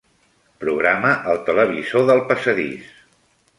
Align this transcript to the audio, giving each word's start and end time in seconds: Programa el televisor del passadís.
Programa 0.63 1.11
el 1.35 1.43
televisor 1.51 2.09
del 2.11 2.25
passadís. 2.33 2.91